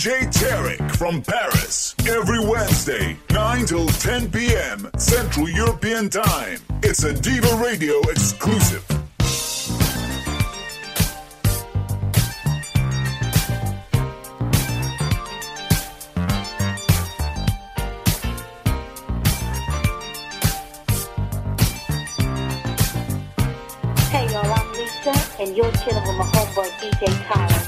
[0.00, 1.94] DJ Tarek from Paris.
[2.08, 4.90] Every Wednesday, 9 till 10 p.m.
[4.96, 6.58] Central European Time.
[6.82, 8.82] It's a Diva Radio exclusive.
[24.08, 27.59] Hey y'all, I'm Lisa, and you're chilling with my homeboy DJ Tyler.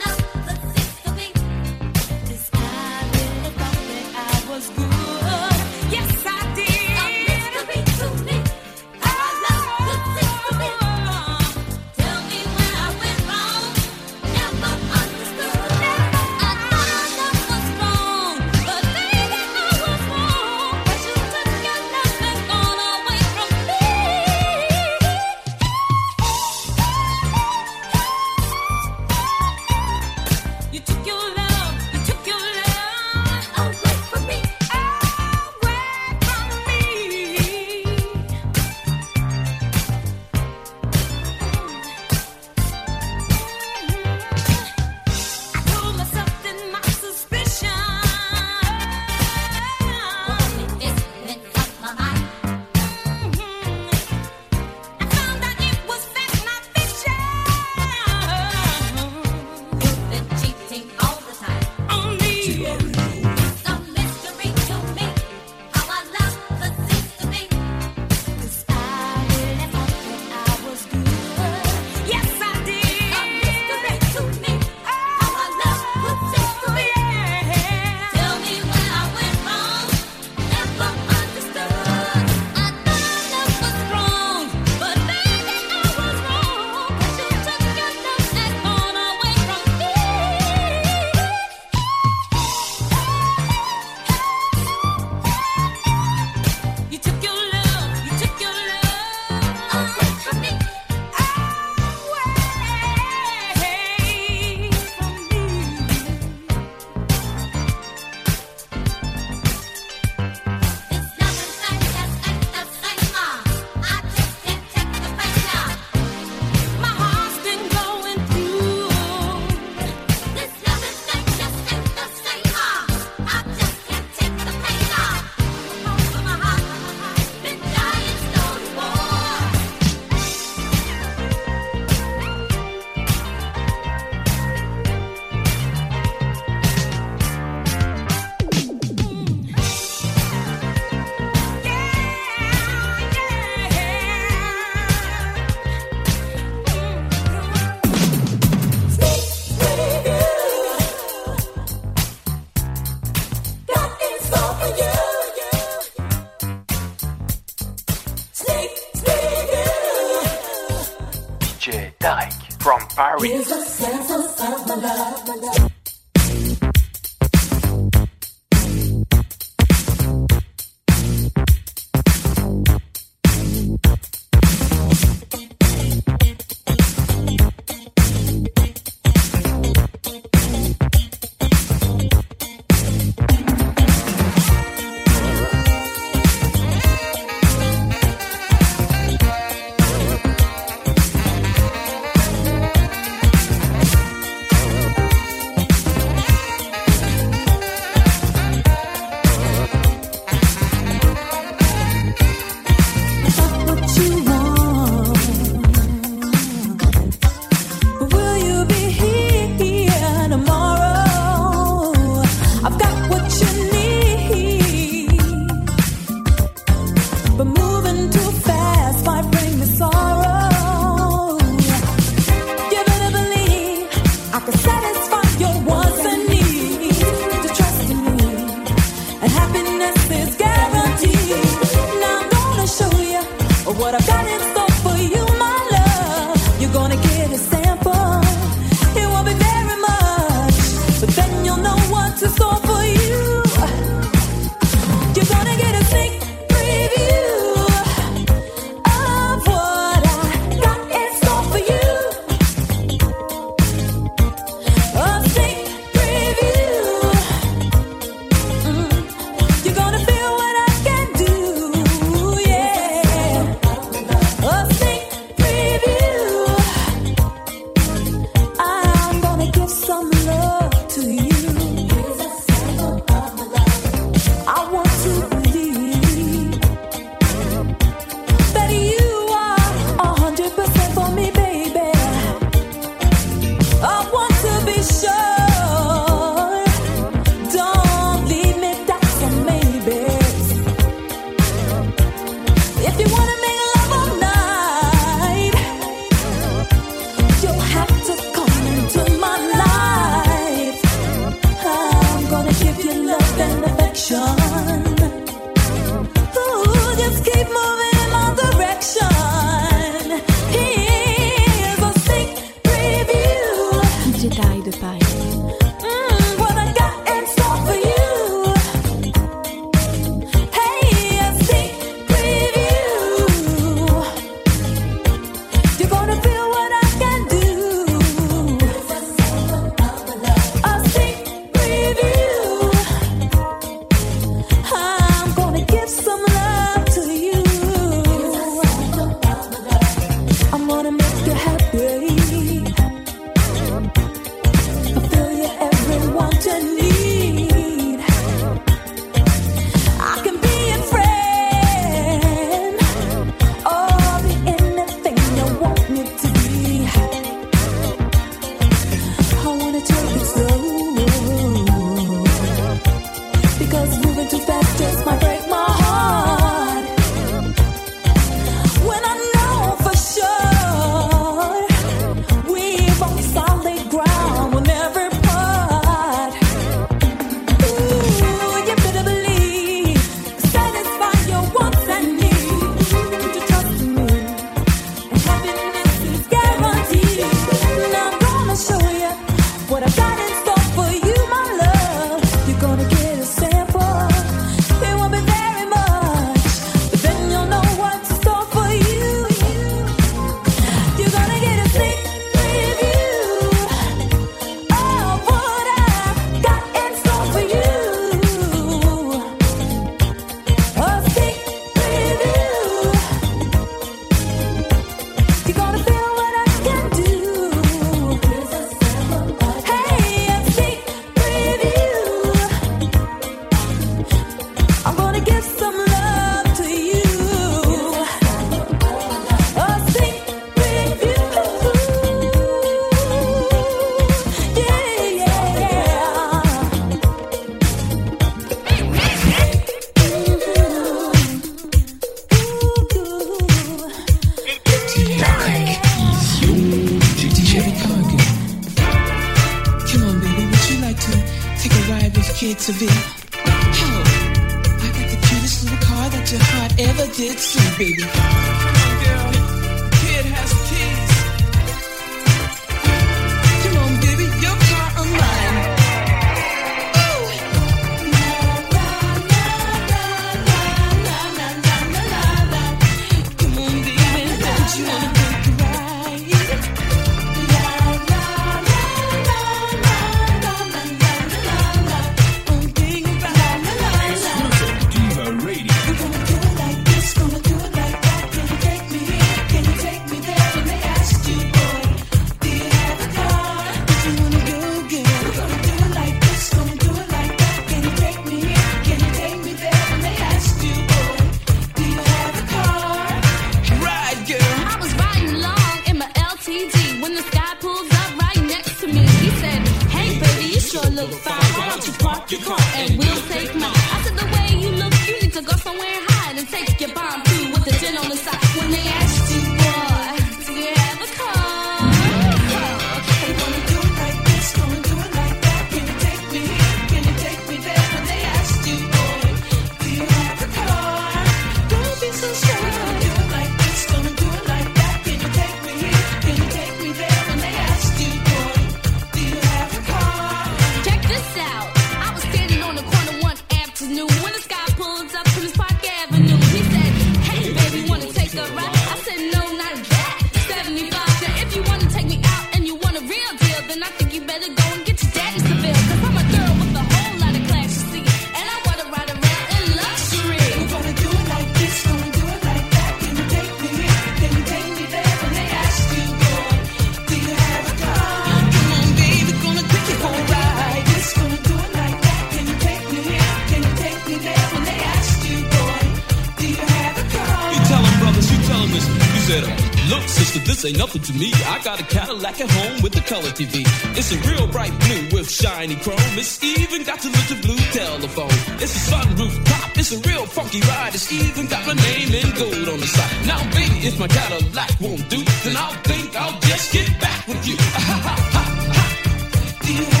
[580.61, 581.33] Say nothing to me.
[581.49, 583.65] I got a Cadillac at home with the color TV.
[583.97, 585.97] It's a real bright blue with shiny chrome.
[586.21, 588.29] It's even got a little blue telephone.
[588.61, 589.75] It's a sunroof top.
[589.75, 590.93] It's a real funky ride.
[590.93, 593.25] It's even got my name in gold on the side.
[593.25, 597.47] Now, baby, if my Cadillac won't do, then I'll think I'll just get back with
[597.47, 597.57] you.
[599.65, 600.00] Do you have a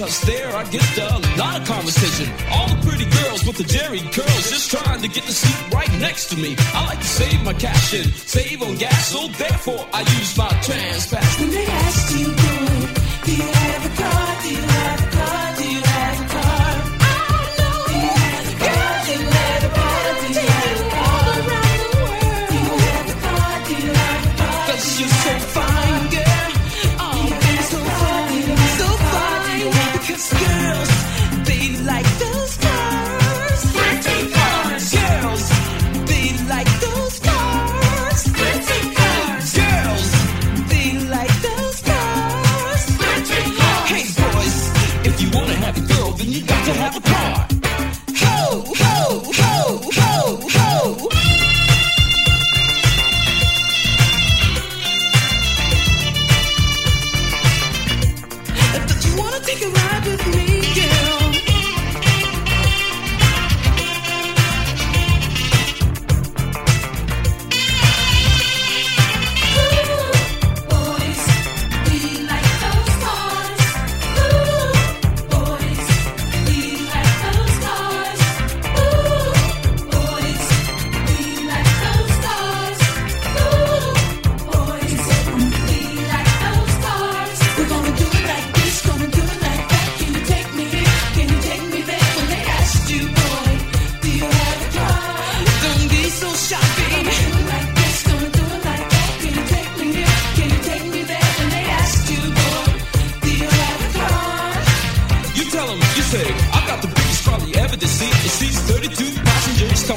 [0.00, 2.32] Cause there, I get a lot of conversation.
[2.50, 5.92] All the pretty girls with the Jheri curls just trying to get the seat right
[6.00, 6.56] next to me.
[6.72, 10.48] I like to save my cash and save on gas, so therefore I use my
[10.64, 11.38] trans pass.
[11.38, 12.29] When they ask you
[45.50, 47.48] wanna have a girl, then you got to have a car.
[48.18, 49.59] Ho, ho, ho!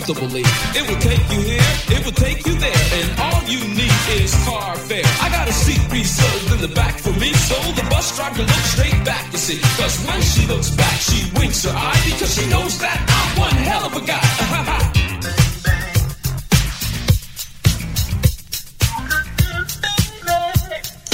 [0.05, 0.43] comfortably.
[0.75, 4.33] It will take you here, it will take you there, and all you need is
[4.45, 5.03] car fare.
[5.21, 8.71] I got a seat reserved in the back for me, so the bus driver looks
[8.75, 9.59] straight back to see.
[9.79, 13.55] Cause when she looks back, she winks her eye because she knows that I'm one
[13.63, 14.19] hell of a guy.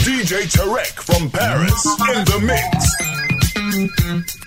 [0.10, 4.39] DJ Tarek from Paris in the mix.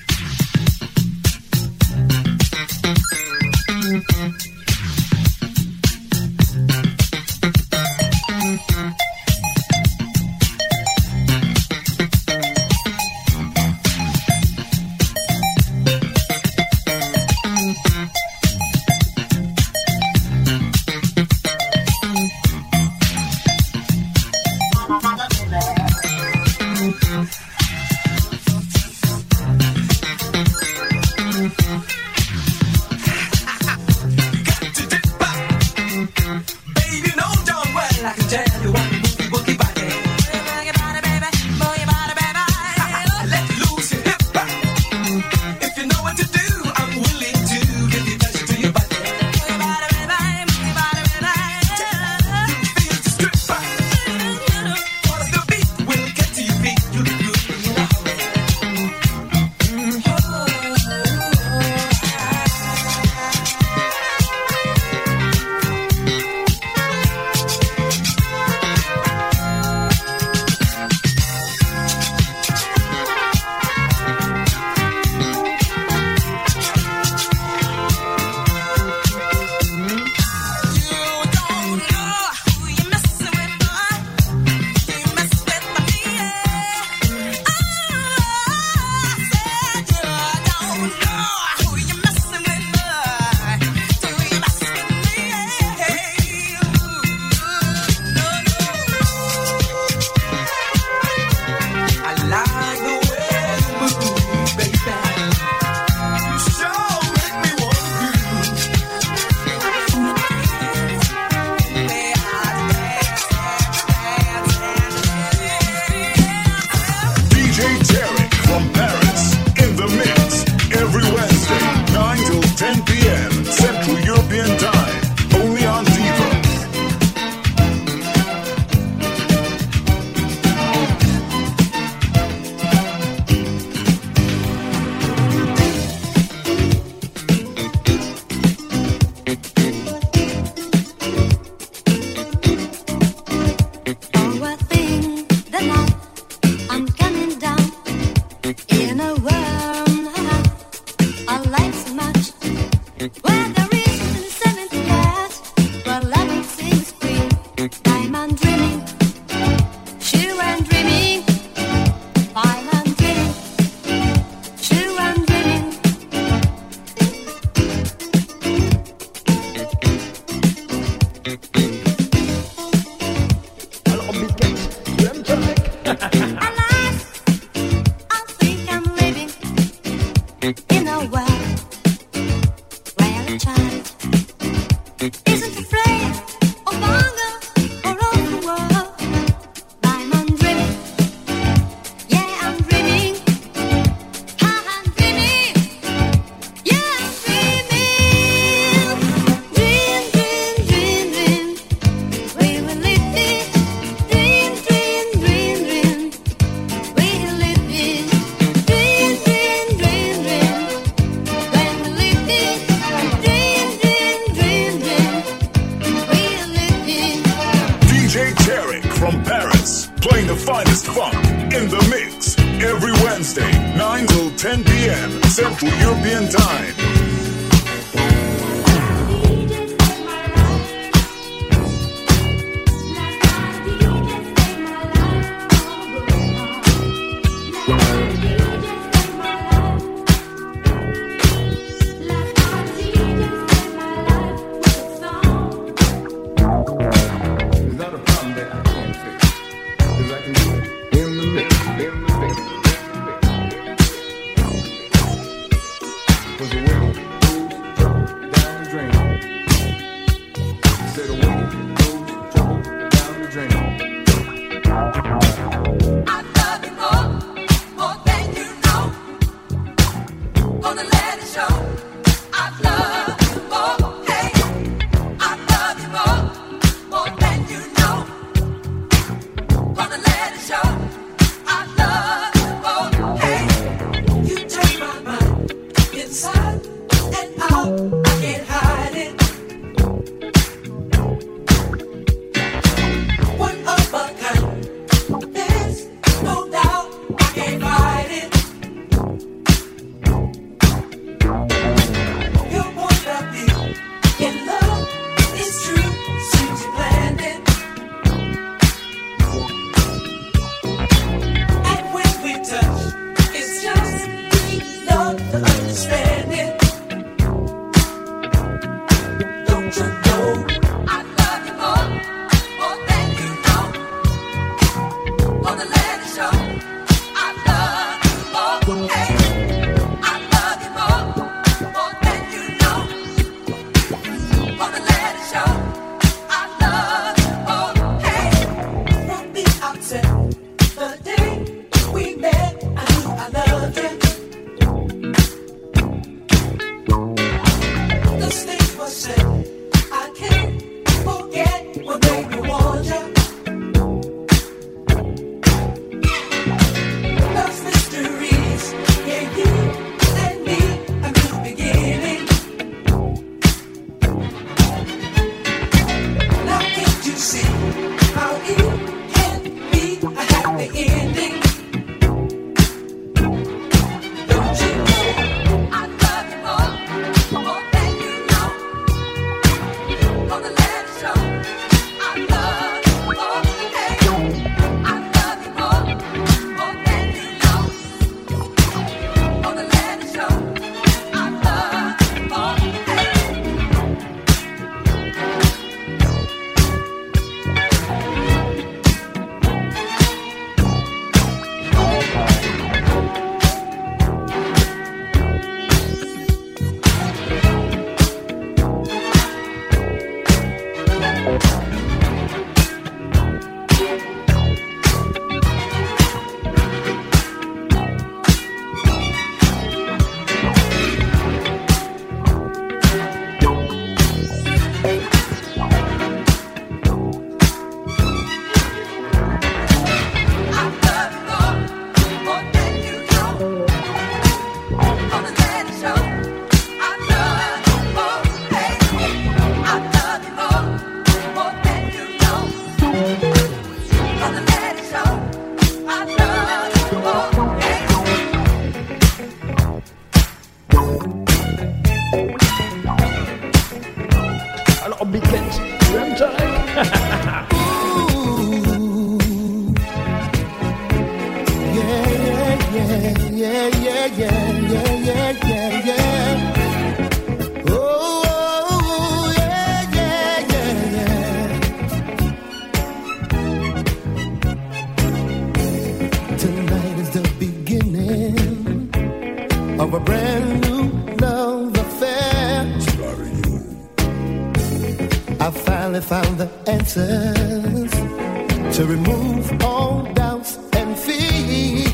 [488.92, 491.92] remove all doubts and fears.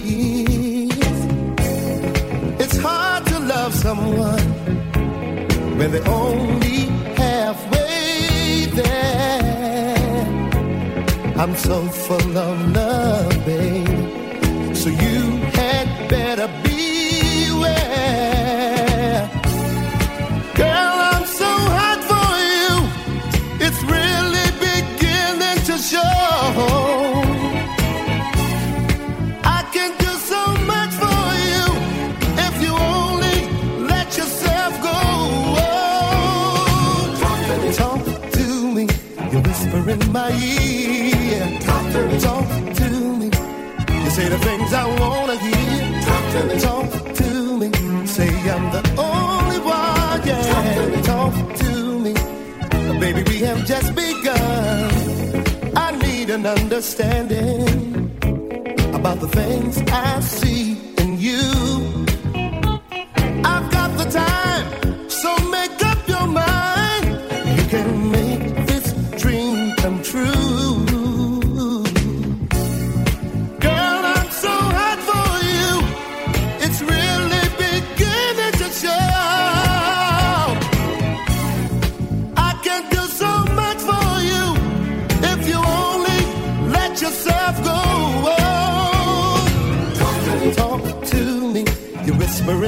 [2.63, 4.47] It's hard to love someone
[5.79, 6.81] when they're only
[7.23, 10.25] halfway there.
[11.37, 13.38] I'm so full of love
[40.29, 41.59] my ear.
[41.61, 42.49] Talk to me, talk
[42.81, 42.89] to
[43.21, 43.27] me.
[44.05, 46.03] You say the things I wanna hear.
[46.09, 47.69] Talk to me, talk to me.
[48.07, 51.03] Say I'm the only one, yeah.
[51.13, 51.73] Talk to
[52.05, 52.15] me,
[53.01, 53.23] baby.
[53.31, 54.91] We have just begun.
[55.77, 58.11] I need an understanding
[58.99, 60.68] about the things I see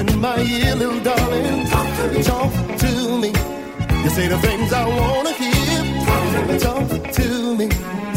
[0.09, 1.67] in my ear, little darling.
[1.67, 2.23] Talk to me.
[2.23, 3.29] Talk to me.
[4.05, 5.79] You say the things I wanna hear.
[6.07, 6.59] Talk to me.
[6.59, 7.67] Talk to me.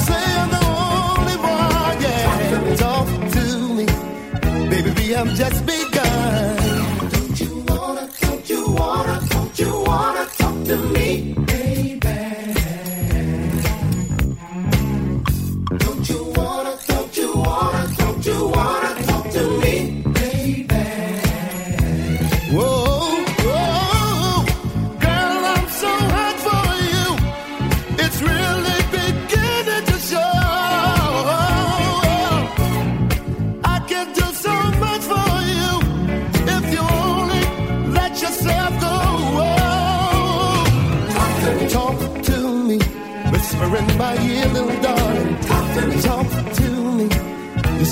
[0.08, 2.76] Say I'm the only one, yeah.
[2.86, 3.44] Talk to
[3.78, 3.86] me.
[4.70, 6.58] Baby, we have just begun.
[7.14, 11.36] Don't you wanna, don't you wanna, don't you wanna talk to me,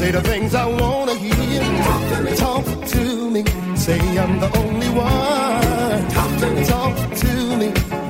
[0.02, 1.62] say the things I wanna hear.
[1.88, 3.42] Talk to me, talk to me.
[3.86, 6.02] Say I'm the only one.
[6.18, 7.68] Talk to me, talk to me.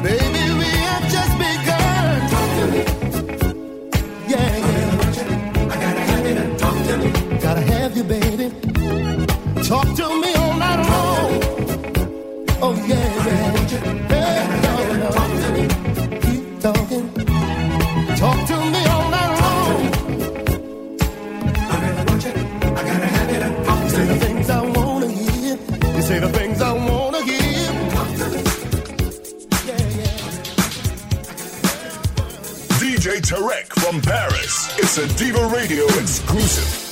[0.07, 2.15] Baby, we have just begun.
[2.33, 2.81] Talk to me.
[4.33, 5.73] Yeah, yeah.
[5.73, 6.37] I gotta have it.
[6.63, 7.09] Talk to me.
[7.45, 8.47] Gotta have you, baby.
[9.71, 11.29] Talk to me all night long.
[12.65, 14.10] Oh yeah, yeah.
[33.21, 34.77] Tarek from Paris.
[34.79, 36.90] It's a Diva Radio exclusive.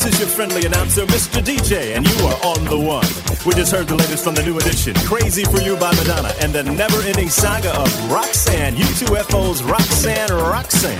[0.00, 1.42] This is your friendly announcer, Mr.
[1.44, 3.04] DJ, and you are on the one.
[3.44, 6.54] We just heard the latest from the new edition, Crazy for You by Madonna, and
[6.54, 10.96] the never ending saga of Roxanne, UTFO's Roxanne Roxanne.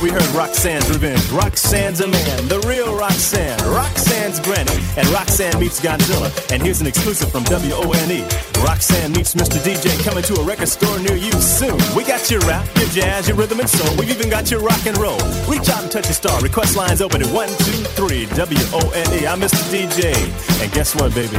[0.00, 5.80] We heard Roxanne's Revenge, Roxanne's a man, the real Roxanne, Roxanne's granny, and Roxanne meets
[5.80, 6.32] Godzilla.
[6.50, 8.24] And here's an exclusive from WONE.
[8.64, 9.60] Roxanne meets Mr.
[9.60, 11.76] DJ coming to a record store near you soon.
[11.96, 13.94] We got your rap, your jazz, your rhythm and soul.
[13.98, 15.20] We've even got your rock and roll.
[15.48, 16.40] Reach out and touch a star.
[16.40, 19.26] Request lines open at 123 WONE.
[19.26, 19.58] I'm Mr.
[19.68, 20.14] DJ.
[20.62, 21.38] And guess what, baby?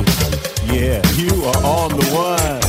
[0.65, 2.59] Yeah, you are on the one.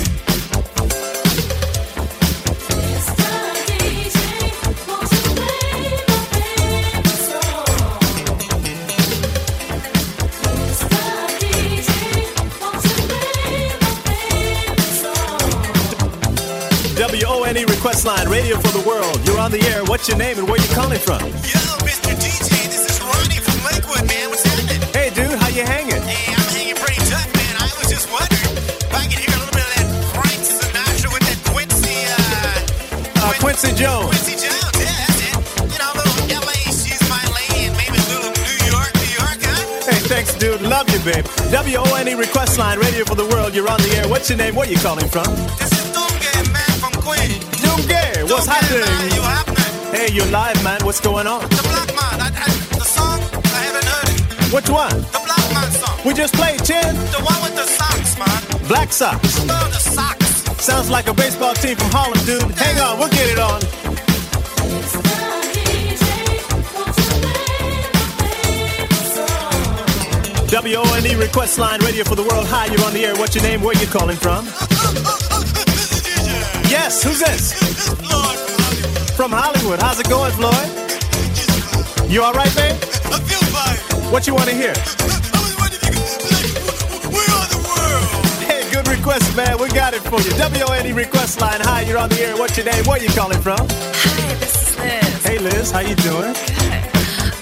[17.10, 19.18] WONE request line, radio for the world.
[19.26, 19.82] You're on the air.
[19.86, 21.79] What's your name and where you calling from?
[33.60, 34.08] Quincy Jones.
[34.08, 34.72] Quincy Jones.
[34.80, 35.36] Yeah, that's it.
[35.68, 39.84] You know, little LA, she's my lady, and maybe little New York, New York, huh?
[39.84, 40.62] Hey, thanks, dude.
[40.62, 41.28] Love you, babe.
[41.52, 43.52] WONE E request line, radio for the world.
[43.54, 44.08] You're on the air.
[44.08, 44.54] What's your name?
[44.56, 45.28] Where are you calling from?
[45.60, 47.36] This is Dunga, man, from Queen.
[47.60, 48.32] Doomgay.
[48.32, 48.96] What's Dunga, happening?
[48.96, 49.92] man, you happening?
[49.92, 50.80] Hey, you're live, man.
[50.82, 51.42] What's going on?
[51.52, 52.48] The Black Man, I, I,
[52.80, 54.54] the song, I haven't heard it.
[54.56, 54.96] Which one?
[55.12, 56.00] The Black Man song.
[56.06, 56.96] We just played, Chin.
[57.12, 58.40] The one with the socks, man.
[58.68, 59.20] Black Sox.
[59.20, 60.19] Oh, the socks.
[60.60, 62.42] Sounds like a baseball team from Harlem, dude.
[62.58, 63.60] Hang on, we'll get it on.
[70.52, 72.46] WONE E request line, radio for the world.
[72.48, 73.14] Hi, you're on the air.
[73.16, 73.62] What's your name?
[73.62, 74.44] Where you calling from?
[76.68, 77.54] Yes, who's this?
[79.16, 79.80] From Hollywood.
[79.80, 82.10] How's it going, Floyd?
[82.10, 82.76] You all right, babe?
[83.06, 84.12] I feel fine.
[84.12, 84.74] What you want to hear?
[89.00, 89.58] Request, man.
[89.58, 90.30] We got it for you.
[90.36, 91.60] WONE request line.
[91.62, 92.36] Hi, you're on the air.
[92.36, 92.84] What's your name?
[92.84, 93.66] Where you calling from?
[93.70, 95.24] Hi, this is Liz.
[95.24, 95.70] Hey, Liz.
[95.70, 96.34] How you doing?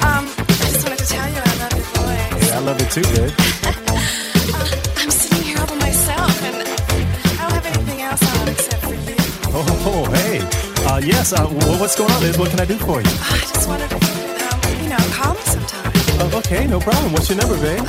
[0.06, 2.46] Um, I just wanted to tell you I love your voice.
[2.46, 3.34] Hey, I love it too, babe.
[3.66, 8.82] Uh, I'm sitting here all by myself, and I don't have anything else on except
[8.84, 9.16] for you.
[9.50, 10.38] Oh, hey.
[10.86, 11.44] Uh, yes, uh,
[11.80, 12.38] what's going on, Liz?
[12.38, 13.10] What can I do for you?
[13.10, 15.92] I just wondered to, you um, you know, call me sometime.
[16.22, 17.12] Oh, okay, no problem.
[17.12, 17.82] What's your number, babe?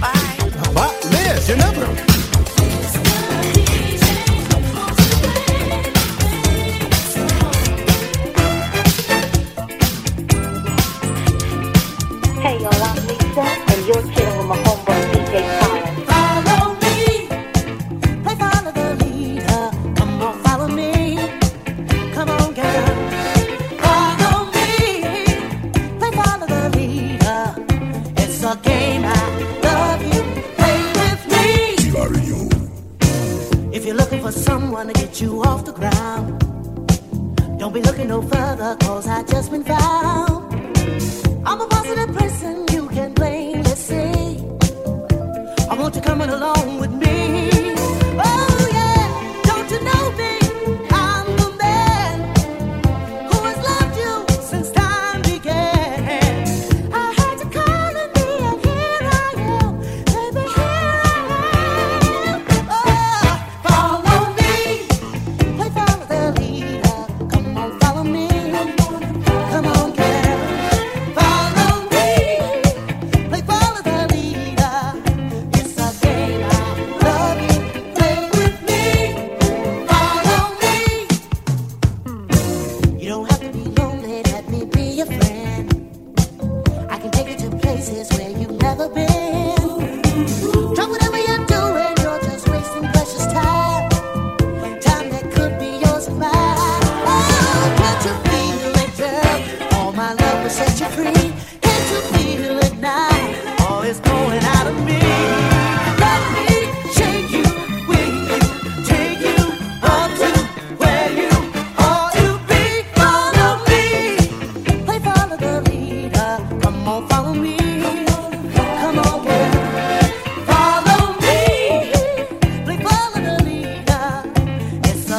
[0.00, 0.36] Bye.
[0.40, 0.96] Uh, Bye.
[1.12, 2.17] Liz, your number.
[34.32, 36.38] For someone to get you off the ground,
[37.58, 40.54] don't be looking no further, cause I just been found.
[41.46, 44.36] I'm a positive person you can plainly see.
[45.70, 46.87] I want you coming along with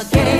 [0.01, 0.38] It's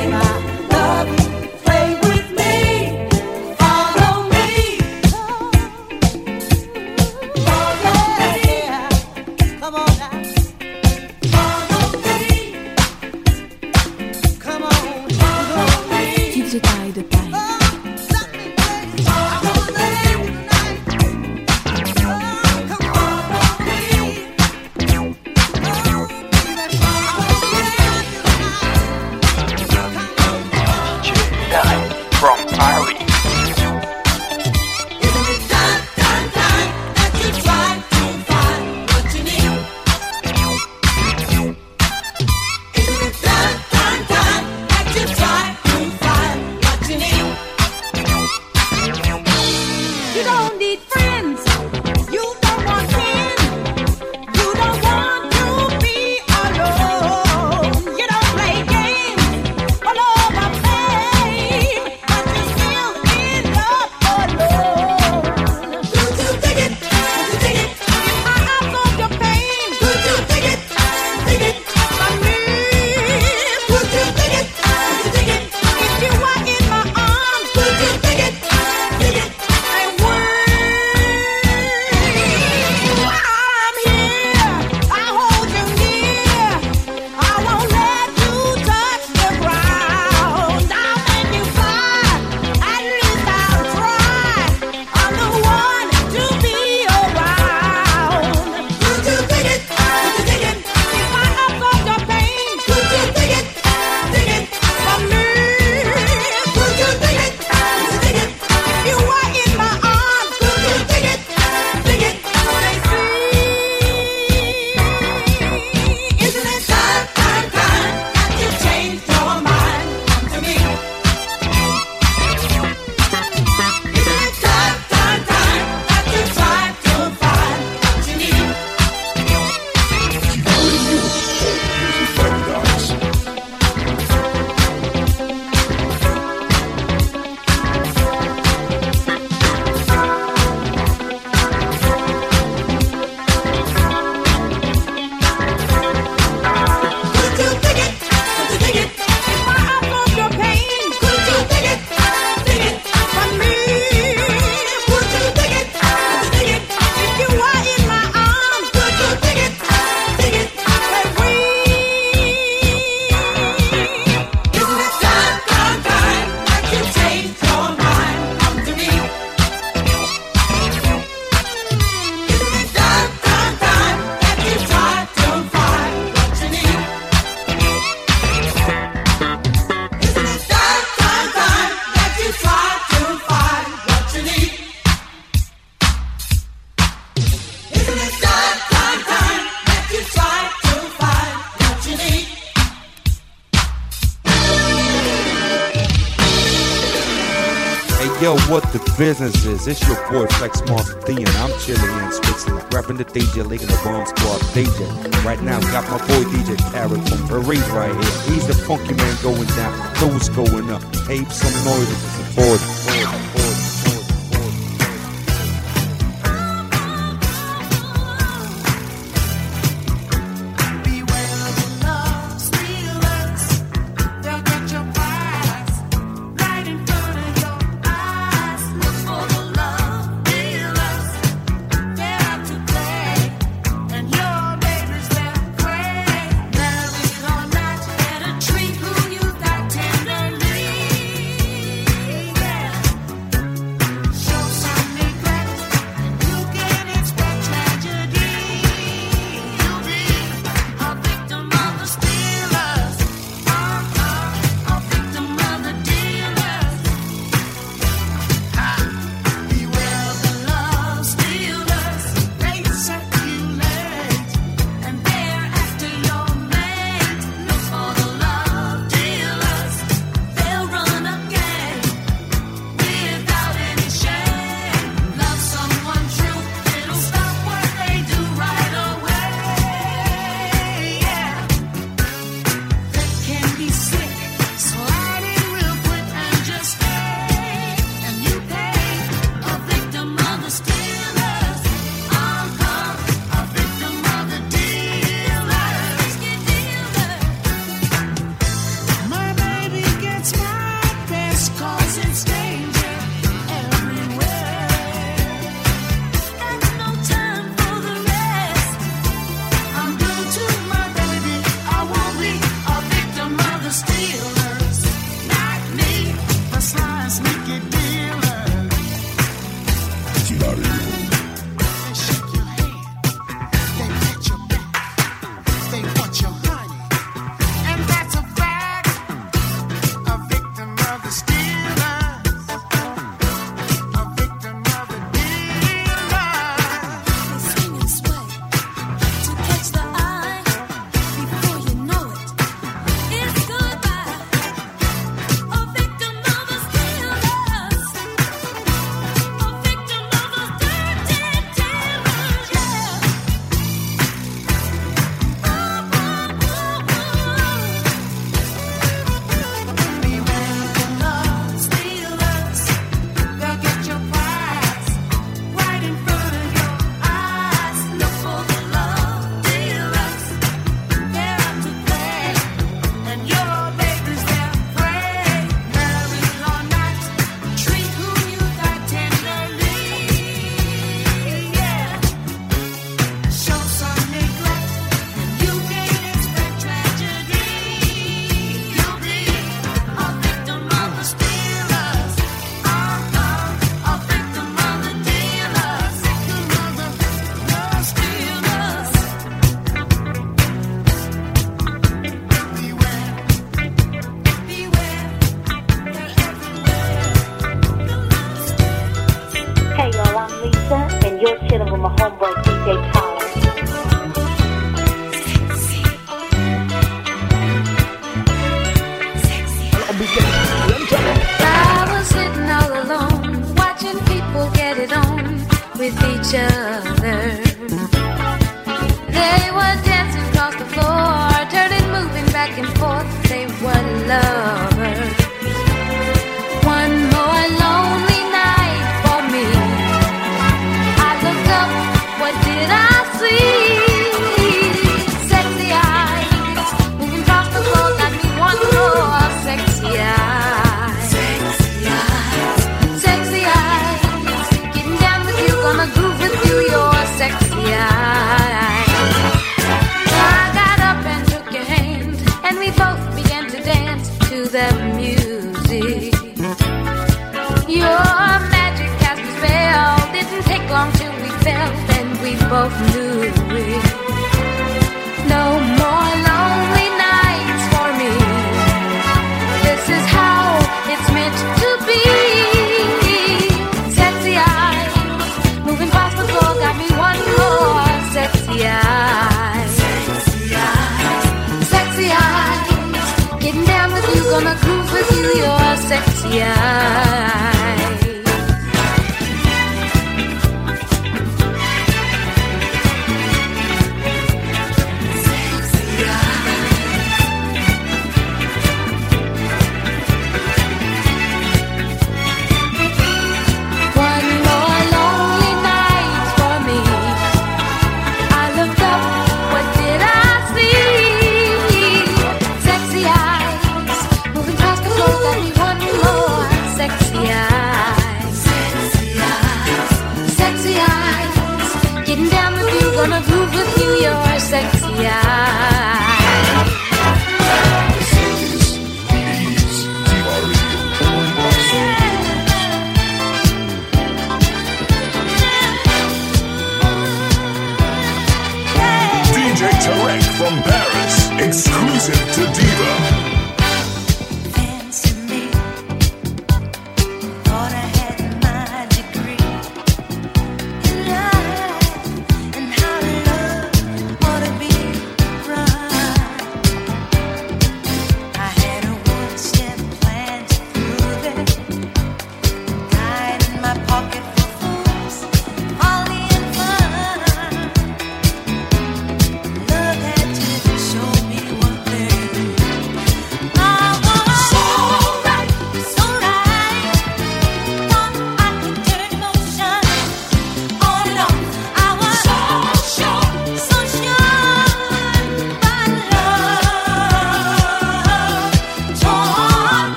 [198.21, 199.65] Yo, what the business is?
[199.65, 203.61] It's your boy Flex Mark D, and I'm chilling in Switzerland, rapping the DJ League
[203.61, 205.23] and the Bomb Squad DJ.
[205.23, 208.33] Right now, got my boy DJ Tarek from Paris right here.
[208.33, 210.83] He's the funky man going down, those going up.
[211.09, 213.38] Ape some noise, it's important.